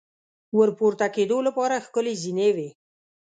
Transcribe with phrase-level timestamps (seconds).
[0.57, 2.69] ور پورته کېدو لپاره ښکلې زینې وې.